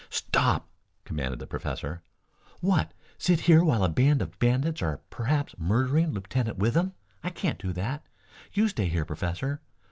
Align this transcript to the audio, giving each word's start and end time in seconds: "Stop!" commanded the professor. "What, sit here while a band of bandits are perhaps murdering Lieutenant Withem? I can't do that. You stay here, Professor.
"Stop!" 0.09 0.67
commanded 1.05 1.37
the 1.37 1.45
professor. 1.45 2.01
"What, 2.59 2.91
sit 3.19 3.41
here 3.41 3.63
while 3.63 3.83
a 3.83 3.87
band 3.87 4.23
of 4.23 4.39
bandits 4.39 4.81
are 4.81 5.01
perhaps 5.11 5.53
murdering 5.59 6.11
Lieutenant 6.11 6.57
Withem? 6.57 6.93
I 7.23 7.29
can't 7.29 7.59
do 7.59 7.71
that. 7.73 8.03
You 8.51 8.67
stay 8.67 8.87
here, 8.87 9.05
Professor. 9.05 9.61